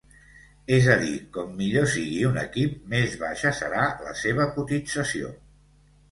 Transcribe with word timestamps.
És 0.75 0.85
a 0.91 0.93
dir, 1.01 1.17
com 1.33 1.51
millor 1.57 1.83
sigui 1.95 2.17
un 2.29 2.39
equip, 2.43 2.73
més 2.93 3.13
baixa 3.25 3.51
serà 3.59 3.83
la 4.07 4.15
seva 4.21 4.47
cotització. 4.57 5.29